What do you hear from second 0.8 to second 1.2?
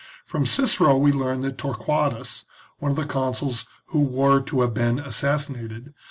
we